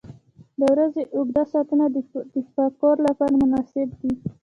•د 0.59 0.61
ورځې 0.71 1.03
اوږده 1.15 1.43
ساعتونه 1.51 1.85
د 1.89 1.97
تفکر 2.33 2.95
لپاره 3.07 3.33
مناسب 3.43 3.89
دي. 3.99 4.11